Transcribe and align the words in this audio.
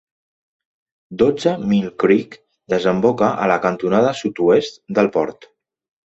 Dotze 1.21 1.51
Mile 1.73 1.91
Creek 2.03 2.37
desemboca 2.73 3.29
a 3.43 3.49
la 3.51 3.57
cantonada 3.65 4.15
sud-oest 4.21 4.81
del 4.99 5.11
port. 5.19 5.47